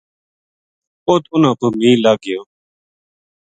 [1.07, 2.41] اُت اِنھ پو مییہ لگ گیو